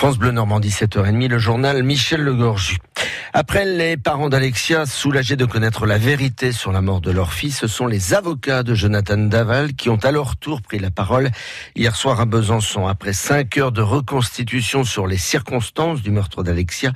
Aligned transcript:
France 0.00 0.16
Bleu 0.16 0.30
Normandie, 0.30 0.70
7h30, 0.70 1.28
le 1.28 1.38
journal 1.38 1.82
Michel 1.82 2.22
Legorju. 2.22 2.78
Après 3.34 3.66
les 3.66 3.98
parents 3.98 4.30
d'Alexia, 4.30 4.86
soulagés 4.86 5.36
de 5.36 5.44
connaître 5.44 5.84
la 5.84 5.98
vérité 5.98 6.52
sur 6.52 6.72
la 6.72 6.80
mort 6.80 7.02
de 7.02 7.10
leur 7.10 7.34
fils, 7.34 7.58
ce 7.58 7.66
sont 7.66 7.86
les 7.86 8.14
avocats 8.14 8.62
de 8.62 8.74
Jonathan 8.74 9.18
Daval 9.18 9.74
qui 9.74 9.90
ont 9.90 10.02
à 10.02 10.10
leur 10.10 10.38
tour 10.38 10.62
pris 10.62 10.78
la 10.78 10.90
parole 10.90 11.30
hier 11.76 11.94
soir 11.94 12.18
à 12.18 12.24
Besançon. 12.24 12.86
Après 12.86 13.12
cinq 13.12 13.58
heures 13.58 13.72
de 13.72 13.82
reconstitution 13.82 14.84
sur 14.84 15.06
les 15.06 15.18
circonstances 15.18 16.00
du 16.00 16.10
meurtre 16.10 16.42
d'Alexia, 16.42 16.94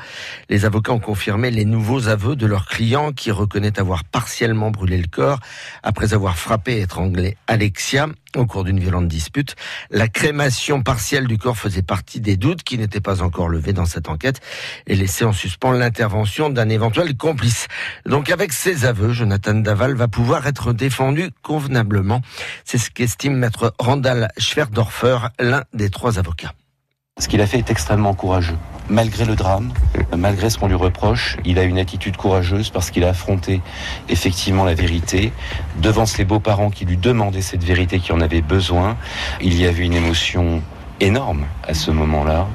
les 0.48 0.64
avocats 0.64 0.92
ont 0.92 0.98
confirmé 0.98 1.50
les 1.50 1.66
nouveaux 1.66 2.08
aveux 2.08 2.36
de 2.36 2.46
leur 2.46 2.64
client 2.64 3.12
qui 3.12 3.30
reconnaît 3.30 3.78
avoir 3.78 4.04
partiellement 4.04 4.70
brûlé 4.70 4.96
le 4.96 5.08
corps 5.08 5.40
après 5.82 6.14
avoir 6.14 6.38
frappé 6.38 6.78
et 6.78 6.80
étranglé 6.80 7.36
Alexia 7.48 8.06
au 8.36 8.46
cours 8.46 8.64
d'une 8.64 8.80
violente 8.80 9.08
dispute. 9.08 9.56
La 9.90 10.08
crémation 10.08 10.82
partielle 10.82 11.26
du 11.26 11.38
corps 11.38 11.56
faisait 11.56 11.82
partie 11.82 12.20
des 12.20 12.36
doutes 12.36 12.62
qui 12.62 12.78
n'étaient 12.78 13.00
pas 13.00 13.22
encore 13.22 13.48
levés 13.48 13.72
dans 13.72 13.86
cette 13.86 14.08
enquête 14.08 14.40
et 14.86 14.94
laissait 14.94 15.24
en 15.24 15.32
suspens 15.32 15.72
l'intervention 15.72 16.50
d'un 16.50 16.68
éventuel 16.68 17.16
complice. 17.16 17.68
Donc 18.06 18.30
avec 18.30 18.52
ces 18.52 18.84
aveux, 18.84 19.12
Jonathan 19.12 19.54
Daval 19.54 19.94
va 19.94 20.08
pouvoir 20.08 20.46
être 20.46 20.72
défendu 20.72 21.30
convenablement. 21.42 22.20
C'est 22.64 22.78
ce 22.78 22.90
qu'estime 22.90 23.36
maître 23.36 23.74
Randall 23.78 24.28
Schwerdorfer, 24.38 25.18
l'un 25.38 25.64
des 25.72 25.90
trois 25.90 26.18
avocats. 26.18 26.54
Ce 27.18 27.28
qu'il 27.28 27.40
a 27.40 27.46
fait 27.46 27.58
est 27.58 27.70
extrêmement 27.70 28.14
courageux 28.14 28.56
malgré 28.88 29.24
le 29.24 29.34
drame, 29.34 29.72
malgré 30.16 30.50
ce 30.50 30.58
qu'on 30.58 30.68
lui 30.68 30.74
reproche, 30.74 31.36
il 31.44 31.58
a 31.58 31.62
une 31.62 31.78
attitude 31.78 32.16
courageuse 32.16 32.70
parce 32.70 32.90
qu'il 32.90 33.04
a 33.04 33.08
affronté 33.08 33.60
effectivement 34.08 34.64
la 34.64 34.74
vérité 34.74 35.32
devant 35.80 36.06
ses 36.06 36.24
beaux-parents 36.24 36.70
qui 36.70 36.84
lui 36.84 36.96
demandaient 36.96 37.42
cette 37.42 37.64
vérité, 37.64 37.98
qui 37.98 38.12
en 38.12 38.20
avait 38.20 38.42
besoin. 38.42 38.96
Il 39.40 39.58
y 39.58 39.66
avait 39.66 39.84
une 39.84 39.94
émotion 39.94 40.62
énorme 41.00 41.46
à 41.66 41.74
ce 41.74 41.90
moment-là. 41.90 42.46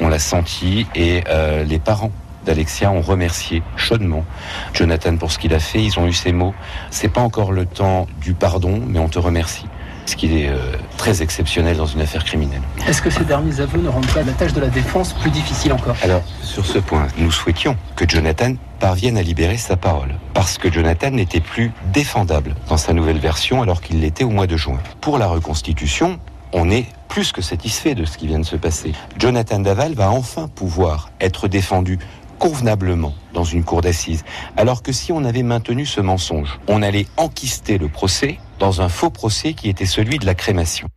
On 0.00 0.08
l'a 0.08 0.18
senti 0.18 0.86
et 0.94 1.24
euh, 1.28 1.64
les 1.64 1.78
parents 1.78 2.12
d'Alexia 2.44 2.90
ont 2.90 3.02
remercié 3.02 3.62
chaudement 3.76 4.24
Jonathan 4.72 5.16
pour 5.16 5.32
ce 5.32 5.38
qu'il 5.38 5.54
a 5.54 5.58
fait. 5.58 5.82
Ils 5.82 5.98
ont 5.98 6.06
eu 6.06 6.12
ces 6.12 6.32
mots. 6.32 6.54
C'est 6.90 7.08
pas 7.08 7.20
encore 7.20 7.52
le 7.52 7.66
temps 7.66 8.06
du 8.20 8.34
pardon, 8.34 8.80
mais 8.86 8.98
on 8.98 9.08
te 9.08 9.18
remercie 9.18 9.66
ce 10.06 10.16
qui 10.16 10.42
est 10.42 10.48
euh, 10.48 10.76
très 10.96 11.22
exceptionnel 11.22 11.76
dans 11.76 11.86
une 11.86 12.00
affaire 12.00 12.24
criminelle. 12.24 12.62
Est-ce 12.86 13.02
que 13.02 13.10
ces 13.10 13.24
derniers 13.24 13.60
aveux 13.60 13.80
ne 13.80 13.88
rendent 13.88 14.12
pas 14.12 14.22
la 14.22 14.32
tâche 14.32 14.52
de 14.52 14.60
la 14.60 14.68
défense 14.68 15.12
plus 15.12 15.30
difficile 15.30 15.72
encore? 15.72 15.96
Alors, 16.02 16.22
sur 16.42 16.66
ce 16.66 16.78
point, 16.78 17.06
nous 17.18 17.30
souhaitions 17.30 17.76
que 17.96 18.08
Jonathan 18.08 18.54
parvienne 18.78 19.18
à 19.18 19.22
libérer 19.22 19.56
sa 19.56 19.76
parole, 19.76 20.14
parce 20.34 20.58
que 20.58 20.72
Jonathan 20.72 21.10
n'était 21.10 21.40
plus 21.40 21.72
défendable 21.92 22.54
dans 22.68 22.76
sa 22.76 22.92
nouvelle 22.92 23.18
version 23.18 23.62
alors 23.62 23.80
qu'il 23.80 24.00
l'était 24.00 24.24
au 24.24 24.30
mois 24.30 24.46
de 24.46 24.56
juin. 24.56 24.78
Pour 25.00 25.18
la 25.18 25.26
reconstitution, 25.26 26.18
on 26.52 26.70
est 26.70 26.86
plus 27.08 27.32
que 27.32 27.42
satisfait 27.42 27.94
de 27.94 28.04
ce 28.04 28.16
qui 28.16 28.26
vient 28.26 28.38
de 28.38 28.44
se 28.44 28.56
passer. 28.56 28.92
Jonathan 29.18 29.58
Daval 29.58 29.94
va 29.94 30.10
enfin 30.10 30.48
pouvoir 30.48 31.10
être 31.20 31.48
défendu 31.48 31.98
convenablement 32.40 33.14
dans 33.34 33.44
une 33.44 33.62
cour 33.62 33.82
d'assises. 33.82 34.24
Alors 34.56 34.82
que 34.82 34.90
si 34.90 35.12
on 35.12 35.24
avait 35.24 35.44
maintenu 35.44 35.86
ce 35.86 36.00
mensonge, 36.00 36.58
on 36.66 36.82
allait 36.82 37.06
enquister 37.16 37.78
le 37.78 37.88
procès 37.88 38.38
dans 38.58 38.80
un 38.80 38.88
faux 38.88 39.10
procès 39.10 39.52
qui 39.52 39.68
était 39.68 39.86
celui 39.86 40.18
de 40.18 40.26
la 40.26 40.34
crémation. 40.34 40.88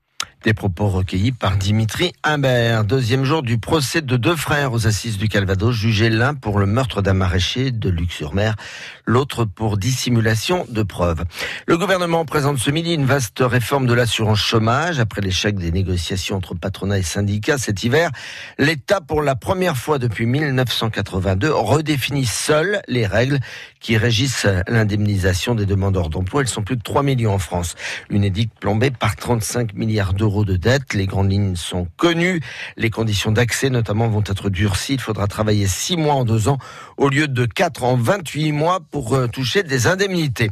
Des 0.44 0.54
propos 0.54 0.90
recueillis 0.90 1.32
par 1.32 1.56
Dimitri 1.56 2.12
Imbert. 2.22 2.84
Deuxième 2.84 3.24
jour 3.24 3.44
du 3.44 3.60
procès 3.60 4.02
de 4.02 4.18
deux 4.18 4.36
frères 4.36 4.74
aux 4.74 4.88
assises 4.88 5.18
du 5.18 5.30
Calvados, 5.30 5.74
jugés 5.74 6.10
l'un 6.10 6.34
pour 6.34 6.60
le 6.60 6.66
meurtre 6.66 7.02
d'un 7.02 7.14
maraîcher 7.14 7.72
de 7.72 7.90
Luxe-sur-Mer, 7.90 8.58
l'autre 9.06 9.46
pour 9.46 9.78
dissimulation 9.78 10.66
de 10.68 10.84
preuves. 10.84 11.24
Le 11.66 11.78
gouvernement 11.78 12.26
présente 12.26 12.58
ce 12.58 12.72
midi 12.72 12.94
une 12.94 13.06
vaste 13.06 13.40
réforme 13.40 13.86
de 13.86 13.94
l'assurance 13.94 14.40
chômage. 14.40 15.00
Après 15.00 15.22
l'échec 15.22 15.56
des 15.58 15.72
négociations 15.72 16.36
entre 16.36 16.56
patronat 16.56 17.00
et 17.00 17.04
syndicats 17.04 17.58
cet 17.58 17.86
hiver, 17.86 18.12
l'État, 18.60 19.00
pour 19.00 19.22
la 19.22 19.36
première 19.36 19.78
fois 19.78 19.98
depuis 19.98 20.26
1982, 20.26 21.54
redéfinit 21.54 22.26
seul 22.26 22.82
les 22.90 23.08
règles 23.08 23.40
qui 23.80 23.96
régissent 23.96 24.48
l'indemnisation 24.68 25.56
des 25.56 25.66
demandeurs 25.66 26.10
d'emploi. 26.10 26.42
Elles 26.42 26.50
sont 26.50 26.64
plus 26.64 26.76
de 26.76 26.84
3 26.84 27.02
millions 27.02 27.34
en 27.34 27.40
France. 27.40 27.76
L'UNEDIC 28.10 28.50
plombée 28.60 28.92
par 28.92 29.16
35 29.16 29.74
milliards 29.74 30.14
d'euros 30.14 30.33
de 30.44 30.56
dette. 30.56 30.96
Les 30.96 31.06
grandes 31.06 31.32
lignes 31.32 31.56
sont 31.56 31.88
connues. 31.98 32.42
Les 32.78 32.90
conditions 32.90 33.32
d'accès, 33.32 33.70
notamment, 33.70 34.08
vont 34.08 34.24
être 34.26 34.50
durcies. 34.50 34.96
Il 34.96 35.02
faudra 35.02 35.28
travailler 35.28 35.68
six 35.68 35.98
mois 35.98 36.16
en 36.16 36.26
deux 36.26 36.48
ans 36.48 36.58
au 36.98 37.10
lieu 37.10 37.28
de 37.28 37.46
quatre 37.46 37.84
en 37.84 37.96
28 37.96 38.52
mois 38.52 38.80
pour 38.80 39.14
euh, 39.14 39.28
toucher 39.28 39.62
des 39.62 39.88
indemnités. 39.88 40.50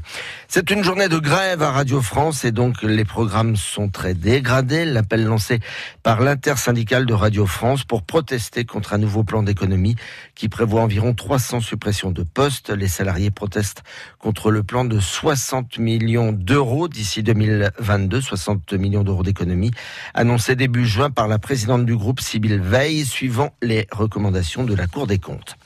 C'est 0.48 0.70
une 0.70 0.84
journée 0.84 1.10
de 1.10 1.18
grève 1.18 1.64
à 1.64 1.72
Radio 1.72 2.02
France 2.02 2.46
et 2.46 2.52
donc 2.52 2.84
les 2.84 3.06
programmes 3.06 3.56
sont 3.56 3.90
très 3.90 4.14
dégradés. 4.14 4.86
L'appel 4.86 5.26
lancé 5.26 5.60
par 6.04 6.22
l'intersyndicale 6.22 7.06
de 7.06 7.14
Radio 7.14 7.46
France 7.46 7.84
pour 7.84 8.04
protester 8.04 8.66
contre 8.66 8.94
un 8.94 8.98
nouveau 9.00 9.24
plan 9.24 9.44
d'économie 9.44 9.96
qui 10.36 10.50
prévoit 10.50 10.82
environ 10.82 11.14
300 11.14 11.62
suppressions 11.62 12.12
de 12.12 12.24
postes. 12.24 12.70
Les 12.70 12.88
salariés 12.88 13.32
protestent 13.32 13.84
contre 14.20 14.52
le 14.52 14.64
plan 14.64 14.86
de 14.86 15.00
60 15.00 15.80
millions 15.80 16.32
d'euros 16.32 16.88
d'ici 16.88 17.24
2022, 17.24 18.22
60 18.22 18.74
millions 18.74 19.04
d'euros 19.04 19.24
d'économie 19.24 19.71
annoncé 20.14 20.56
début 20.56 20.86
juin 20.86 21.10
par 21.10 21.28
la 21.28 21.40
présidente 21.40 21.86
du 21.86 21.96
groupe, 21.96 22.20
Sybille 22.20 22.60
Veil, 22.62 23.06
suivant 23.06 23.54
les 23.62 23.88
recommandations 23.92 24.64
de 24.64 24.76
la 24.76 24.88
Cour 24.88 25.08
des 25.08 25.20
comptes. 25.20 25.58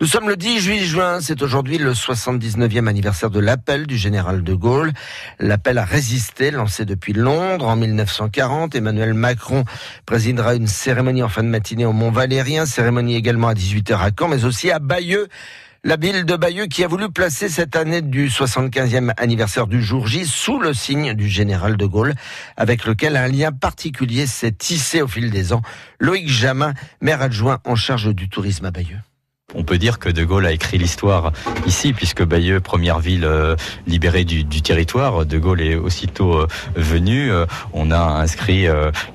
Nous 0.00 0.06
sommes 0.06 0.28
le 0.28 0.36
18 0.36 0.84
juin, 0.84 1.20
c'est 1.20 1.40
aujourd'hui 1.42 1.78
le 1.78 1.92
79e 1.92 2.88
anniversaire 2.88 3.30
de 3.30 3.38
l'appel 3.38 3.86
du 3.86 3.96
général 3.96 4.42
de 4.42 4.54
Gaulle. 4.54 4.92
L'appel 5.38 5.78
a 5.78 5.84
résisté, 5.84 6.50
lancé 6.50 6.84
depuis 6.84 7.12
Londres 7.12 7.68
en 7.68 7.76
1940. 7.76 8.74
Emmanuel 8.74 9.14
Macron 9.14 9.64
présidera 10.04 10.54
une 10.54 10.66
cérémonie 10.66 11.22
en 11.22 11.28
fin 11.28 11.42
de 11.42 11.48
matinée 11.48 11.86
au 11.86 11.92
Mont 11.92 12.10
Valérien, 12.10 12.66
cérémonie 12.66 13.14
également 13.14 13.48
à 13.48 13.54
18h 13.54 13.96
à 13.98 14.10
Caen, 14.18 14.28
mais 14.28 14.44
aussi 14.44 14.70
à 14.70 14.78
Bayeux 14.78 15.28
la 15.84 15.96
ville 15.96 16.24
de 16.24 16.34
Bayeux 16.34 16.66
qui 16.66 16.82
a 16.82 16.88
voulu 16.88 17.10
placer 17.10 17.50
cette 17.50 17.76
année 17.76 18.00
du 18.00 18.28
75e 18.28 19.12
anniversaire 19.18 19.66
du 19.66 19.82
jour 19.82 20.06
J 20.06 20.24
sous 20.24 20.58
le 20.58 20.72
signe 20.72 21.12
du 21.12 21.28
général 21.28 21.76
de 21.76 21.84
Gaulle, 21.84 22.14
avec 22.56 22.86
lequel 22.86 23.16
un 23.16 23.28
lien 23.28 23.52
particulier 23.52 24.26
s'est 24.26 24.52
tissé 24.52 25.02
au 25.02 25.08
fil 25.08 25.30
des 25.30 25.52
ans. 25.52 25.60
Loïc 26.00 26.26
Jamin, 26.26 26.72
maire 27.02 27.20
adjoint 27.20 27.60
en 27.64 27.76
charge 27.76 28.14
du 28.14 28.30
tourisme 28.30 28.64
à 28.64 28.70
Bayeux. 28.70 28.98
On 29.54 29.62
peut 29.62 29.78
dire 29.78 29.98
que 29.98 30.08
De 30.08 30.24
Gaulle 30.24 30.46
a 30.46 30.52
écrit 30.52 30.78
l'histoire 30.78 31.32
ici, 31.66 31.92
puisque 31.92 32.24
Bayeux, 32.24 32.60
première 32.60 32.98
ville 32.98 33.24
euh, 33.24 33.54
libérée 33.86 34.24
du, 34.24 34.44
territoire, 34.62 35.24
De 35.24 35.38
Gaulle 35.38 35.60
est 35.60 35.76
aussitôt 35.76 36.34
euh, 36.34 36.46
venu. 36.74 37.30
Euh, 37.30 37.46
on 37.72 37.90
a 37.90 37.98
inscrit 37.98 38.66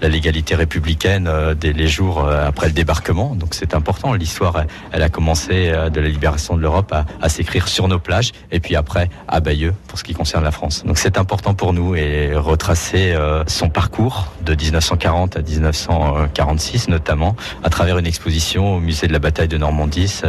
la 0.02 0.10
légalité 0.10 0.56
républicaine 0.56 1.30
dès 1.60 1.74
les 1.74 1.88
jours 1.88 2.28
après 2.28 2.68
le 2.68 2.74
débarquement. 2.74 3.36
Donc 3.36 3.54
c'est 3.54 3.74
important. 3.74 4.14
L'histoire, 4.14 4.64
elle 4.92 5.04
a 5.04 5.10
commencé 5.10 5.72
de 5.72 6.00
la 6.00 6.08
libération 6.08 6.56
de 6.56 6.62
l'Europe 6.62 6.94
à, 7.22 7.30
s'écrire 7.30 7.68
sur 7.68 7.88
nos 7.88 8.00
plages, 8.00 8.32
et 8.52 8.60
puis 8.60 8.76
après 8.76 9.10
à 9.28 9.40
Bayeux 9.40 9.74
pour 9.88 9.98
ce 9.98 10.04
qui 10.04 10.14
concerne 10.14 10.44
la 10.44 10.52
France. 10.52 10.84
Donc 10.86 10.98
c'est 10.98 11.18
important 11.18 11.54
pour 11.54 11.74
nous 11.74 11.96
et 11.96 12.36
retracer 12.36 13.16
son 13.48 13.70
parcours 13.70 14.32
de 14.46 14.56
1940 14.56 15.38
à 15.38 15.42
1946 15.42 16.90
notamment, 16.90 17.36
à 17.64 17.70
travers 17.70 17.98
une 17.98 18.08
exposition 18.08 18.76
au 18.76 18.80
musée 18.80 19.08
de 19.08 19.14
la 19.14 19.20
bataille 19.20 19.48
de 19.48 19.58
Normandie 19.58 20.22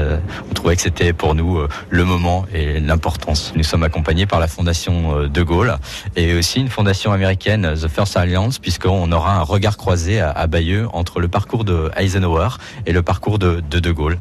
on 0.51 0.55
trouvait 0.55 0.77
que 0.77 0.83
c'était 0.83 1.13
pour 1.13 1.35
nous 1.35 1.59
euh, 1.59 1.69
le 1.89 2.05
moment 2.05 2.47
et 2.53 2.81
l'importance. 2.81 3.53
Nous 3.57 3.63
sommes 3.63 3.83
accompagnés 3.83 4.27
par 4.27 4.41
la 4.41 4.49
Fondation 4.49 5.19
euh, 5.19 5.29
De 5.29 5.43
Gaulle 5.43 5.77
et 6.17 6.35
aussi 6.35 6.61
une 6.61 6.69
fondation 6.69 7.13
américaine, 7.13 7.75
The 7.75 7.89
First 7.89 8.17
Alliance, 8.17 8.59
puisqu'on 8.59 9.11
aura 9.13 9.37
un 9.37 9.43
regard 9.43 9.77
croisé 9.77 10.21
à, 10.21 10.47
Bayeux 10.47 10.89
entre 10.93 11.21
le 11.21 11.29
parcours 11.29 11.65
de 11.65 11.91
Eisenhower 11.97 12.49
et 12.87 12.93
le 12.93 13.03
parcours 13.03 13.39
De, 13.39 13.61
de 13.61 13.91
Gaulle. 13.91 14.19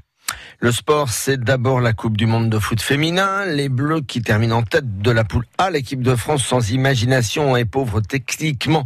Le 0.62 0.74
sport, 0.74 1.08
c'est 1.08 1.40
d'abord 1.40 1.80
la 1.80 1.94
Coupe 1.94 2.18
du 2.18 2.26
Monde 2.26 2.50
de 2.50 2.60
foot 2.60 2.82
féminin. 2.82 3.46
Les 3.46 3.70
Bleus 3.70 4.02
qui 4.02 4.22
terminent 4.22 4.58
en 4.58 4.62
tête 4.62 5.02
de 5.02 5.10
la 5.10 5.24
poule 5.24 5.46
A, 5.58 5.70
l'équipe 5.70 6.02
de 6.02 6.16
France 6.16 6.44
sans 6.44 6.72
imagination 6.72 7.56
et 7.56 7.64
pauvre 7.64 8.02
techniquement 8.02 8.84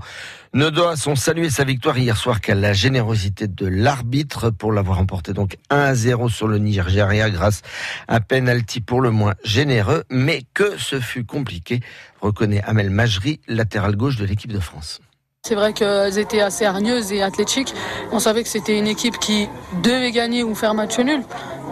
ne 0.53 0.69
doit 0.69 0.95
son 0.97 1.15
salut 1.15 1.45
et 1.45 1.49
sa 1.49 1.63
victoire 1.63 1.97
hier 1.97 2.15
soir 2.15 2.41
qu'à 2.41 2.53
la 2.53 2.73
générosité 2.73 3.47
de 3.47 3.65
l'arbitre 3.65 4.51
pour 4.51 4.71
l'avoir 4.71 4.99
emporté 4.99 5.33
donc 5.33 5.57
1 5.71 5.79
à 5.79 5.95
0 5.95 6.29
sur 6.29 6.47
le 6.47 6.59
Nigeria 6.59 7.31
grâce 7.31 7.63
à 8.07 8.19
penalty 8.19 8.79
pour 8.79 9.01
le 9.01 9.09
moins 9.09 9.33
généreux, 9.43 10.03
mais 10.11 10.43
que 10.53 10.77
ce 10.77 10.99
fut 10.99 11.25
compliqué, 11.25 11.79
reconnaît 12.21 12.61
Amel 12.65 12.91
Majri, 12.91 13.39
latéral 13.47 13.95
gauche 13.95 14.17
de 14.17 14.25
l'équipe 14.25 14.53
de 14.53 14.59
France. 14.59 15.01
C'est 15.45 15.55
vrai 15.55 15.73
qu'elles 15.73 16.19
étaient 16.19 16.39
assez 16.39 16.63
hargneuses 16.65 17.11
et 17.11 17.21
athlétiques. 17.21 17.73
On 18.13 18.19
savait 18.19 18.43
que 18.43 18.47
c'était 18.49 18.77
une 18.77 18.87
équipe 18.87 19.19
qui 19.19 19.49
devait 19.81 20.11
gagner 20.11 20.41
ou 20.41 20.55
faire 20.55 20.73
match 20.73 20.97
nul. 20.99 21.21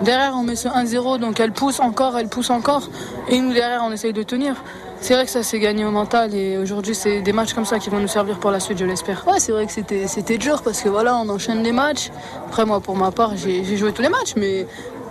Derrière, 0.03 0.33
on 0.36 0.44
met 0.44 0.56
ce 0.56 0.68
1-0, 0.68 1.19
donc 1.19 1.39
elle 1.39 1.51
pousse 1.51 1.80
encore, 1.80 2.18
elle 2.18 2.27
pousse 2.27 2.50
encore. 2.50 2.89
Et 3.30 3.39
nous, 3.39 3.53
derrière, 3.53 3.83
on 3.86 3.92
essaye 3.92 4.13
de 4.13 4.24
tenir. 4.24 4.56
C'est 5.00 5.13
vrai 5.13 5.25
que 5.25 5.31
ça 5.31 5.44
s'est 5.44 5.59
gagné 5.59 5.83
au 5.86 5.92
mental 5.92 6.33
et 6.36 6.57
aujourd'hui, 6.57 6.94
c'est 6.94 7.21
des 7.21 7.33
matchs 7.33 7.53
comme 7.53 7.65
ça 7.65 7.80
qui 7.80 7.89
vont 7.89 8.00
nous 8.00 8.07
servir 8.07 8.39
pour 8.39 8.51
la 8.51 8.59
suite, 8.59 8.77
je 8.77 8.86
l'espère. 8.86 9.27
Ouais, 9.27 9.39
c'est 9.39 9.51
vrai 9.51 9.65
que 9.65 9.71
c'était, 9.71 10.07
c'était 10.07 10.38
dur 10.38 10.62
parce 10.63 10.81
que 10.81 10.89
voilà, 10.89 11.15
on 11.15 11.27
enchaîne 11.30 11.63
les 11.63 11.71
matchs. 11.71 12.12
Après, 12.48 12.65
moi, 12.65 12.80
pour 12.80 12.95
ma 12.95 13.12
part, 13.12 13.36
j'ai, 13.36 13.63
joué 13.77 13.94
tous 13.94 14.03
les 14.03 14.09
matchs, 14.09 14.33
mais 14.36 14.68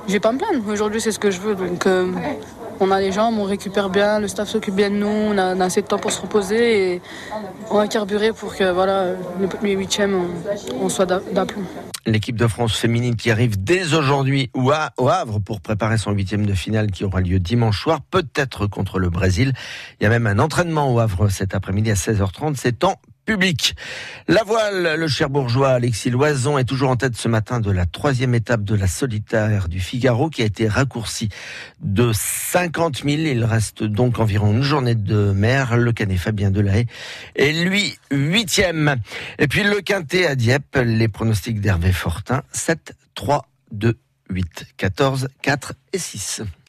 j'ai 0.06 0.20
pas 0.20 0.32
me 0.32 0.38
plaindre. 0.38 0.62
Aujourd'hui, 0.68 1.00
c'est 1.00 1.12
ce 1.12 1.18
que 1.18 1.30
je 1.30 1.40
veux. 1.40 1.54
Donc, 1.54 1.86
euh, 1.86 2.06
on 2.80 2.90
a 2.90 3.00
les 3.00 3.12
jambes, 3.12 3.38
on 3.38 3.44
récupère 3.44 3.90
bien, 3.90 4.18
le 4.18 4.28
staff 4.28 4.48
s'occupe 4.48 4.74
bien 4.74 4.90
de 4.90 4.96
nous, 4.96 5.06
on 5.06 5.38
a, 5.38 5.64
assez 5.64 5.82
de 5.82 5.86
temps 5.86 5.98
pour 5.98 6.10
se 6.10 6.20
reposer 6.20 6.94
et 6.94 7.02
on 7.70 7.76
va 7.76 7.86
carburer 7.86 8.32
pour 8.32 8.56
que 8.56 8.70
voilà, 8.72 9.12
les 9.62 9.72
huitièmes, 9.72 10.18
on, 10.80 10.88
soit 10.88 11.06
d'aplomb. 11.06 11.62
L'équipe 12.06 12.36
de 12.36 12.46
France 12.46 12.76
féminine 12.76 13.14
qui 13.16 13.30
arrive 13.30 13.62
dès 13.62 13.94
aujourd'hui 13.94 14.50
au 14.54 14.70
Havre 15.08 15.38
pour 15.38 15.60
préparer 15.60 15.98
son 15.98 16.12
huitième 16.12 16.46
de 16.46 16.54
finale 16.54 16.90
qui 16.90 17.04
aura 17.04 17.20
lieu 17.20 17.38
dimanche 17.38 17.82
soir, 17.82 18.00
peut-être 18.10 18.66
contre 18.66 18.98
le 18.98 19.10
Brésil. 19.10 19.52
Il 20.00 20.04
y 20.04 20.06
a 20.06 20.10
même 20.10 20.26
un 20.26 20.38
entraînement 20.38 20.92
au 20.92 20.98
Havre 20.98 21.28
cet 21.28 21.54
après-midi 21.54 21.90
à 21.90 21.94
16h30. 21.94 22.54
C'est 22.56 22.84
en 22.84 22.94
public. 23.24 23.74
La 24.28 24.42
voile, 24.44 24.96
le 24.98 25.08
cher 25.08 25.30
bourgeois 25.30 25.70
Alexis 25.70 26.10
Loison 26.10 26.58
est 26.58 26.64
toujours 26.64 26.90
en 26.90 26.96
tête 26.96 27.16
ce 27.16 27.28
matin 27.28 27.60
de 27.60 27.70
la 27.70 27.86
troisième 27.86 28.34
étape 28.34 28.62
de 28.62 28.74
la 28.74 28.86
solitaire 28.86 29.68
du 29.68 29.80
Figaro 29.80 30.30
qui 30.30 30.42
a 30.42 30.44
été 30.44 30.68
raccourcie 30.68 31.28
de 31.80 32.12
50 32.12 33.02
000. 33.04 33.08
Il 33.08 33.44
reste 33.44 33.82
donc 33.82 34.18
environ 34.18 34.52
une 34.52 34.62
journée 34.62 34.94
de 34.94 35.32
mer. 35.32 35.76
Le 35.76 35.92
canet 35.92 36.18
Fabien 36.18 36.50
Delahaye 36.50 36.86
est 37.36 37.52
lui 37.52 37.96
huitième. 38.10 38.96
Et 39.38 39.48
puis 39.48 39.62
le 39.62 39.80
quintet 39.80 40.26
à 40.26 40.34
Dieppe, 40.34 40.78
les 40.84 41.08
pronostics 41.08 41.60
d'Hervé 41.60 41.92
Fortin, 41.92 42.42
7, 42.52 42.94
3, 43.14 43.46
2, 43.72 43.98
8, 44.30 44.66
14, 44.76 45.28
4 45.42 45.74
et 45.92 45.98
6. 45.98 46.42